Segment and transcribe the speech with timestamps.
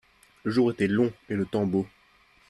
[0.45, 1.85] le jour était long et le temps beau.